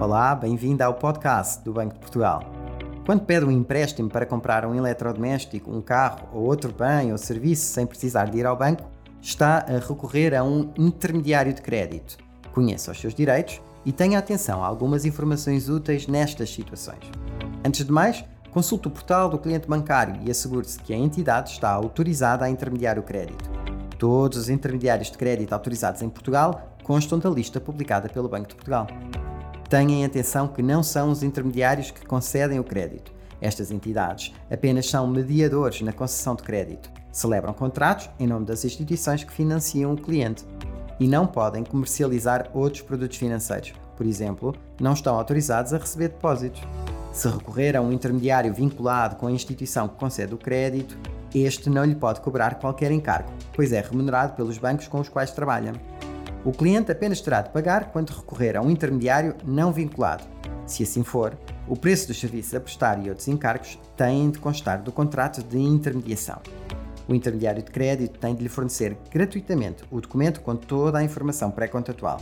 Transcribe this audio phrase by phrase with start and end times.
[0.00, 2.42] Olá, bem-vindo ao podcast do Banco de Portugal.
[3.04, 7.66] Quando pede um empréstimo para comprar um eletrodoméstico, um carro ou outro bem ou serviço
[7.66, 8.88] sem precisar de ir ao banco,
[9.20, 12.16] está a recorrer a um intermediário de crédito.
[12.50, 17.04] Conheça os seus direitos e tenha atenção a algumas informações úteis nestas situações.
[17.62, 21.68] Antes de mais, consulte o portal do cliente bancário e assegure-se que a entidade está
[21.68, 23.50] autorizada a intermediar o crédito.
[23.98, 28.54] Todos os intermediários de crédito autorizados em Portugal constam da lista publicada pelo Banco de
[28.54, 28.86] Portugal.
[29.70, 33.12] Tenham atenção que não são os intermediários que concedem o crédito.
[33.40, 36.90] Estas entidades apenas são mediadores na concessão de crédito.
[37.12, 40.44] Celebram contratos em nome das instituições que financiam o cliente
[40.98, 43.72] e não podem comercializar outros produtos financeiros.
[43.96, 46.60] Por exemplo, não estão autorizados a receber depósitos.
[47.12, 50.98] Se recorrer a um intermediário vinculado com a instituição que concede o crédito,
[51.32, 55.30] este não lhe pode cobrar qualquer encargo, pois é remunerado pelos bancos com os quais
[55.30, 55.74] trabalha.
[56.42, 60.24] O cliente apenas terá de pagar quando recorrer a um intermediário não vinculado.
[60.66, 61.36] Se assim for,
[61.68, 65.58] o preço dos serviços a prestar e outros encargos têm de constar do contrato de
[65.58, 66.40] intermediação.
[67.06, 71.50] O intermediário de crédito tem de lhe fornecer gratuitamente o documento com toda a informação
[71.50, 72.18] pré-contratual.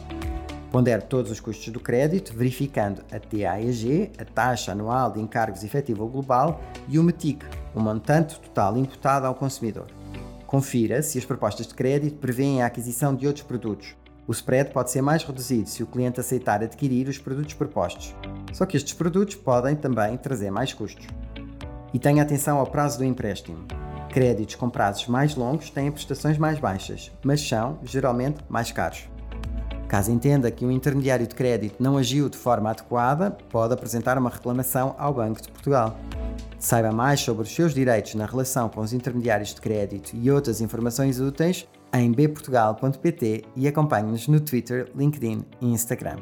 [0.73, 6.05] Pondere todos os custos do crédito, verificando a TAEG, a taxa anual de encargos efetiva
[6.05, 9.87] global, e o METIC, o montante total imputado ao consumidor.
[10.47, 13.95] Confira se as propostas de crédito prevêem a aquisição de outros produtos,
[14.29, 18.15] o spread pode ser mais reduzido se o cliente aceitar adquirir os produtos propostos.
[18.53, 21.07] Só que estes produtos podem também trazer mais custos.
[21.95, 23.67] E tenha atenção ao prazo do empréstimo.
[24.11, 29.09] Créditos com prazos mais longos têm prestações mais baixas, mas são, geralmente, mais caros.
[29.89, 34.29] Caso entenda que um intermediário de crédito não agiu de forma adequada, pode apresentar uma
[34.29, 35.97] reclamação ao Banco de Portugal.
[36.59, 40.61] Saiba mais sobre os seus direitos na relação com os intermediários de crédito e outras
[40.61, 46.17] informações úteis em bportugal.pt e acompanhe-nos no Twitter, LinkedIn e Instagram.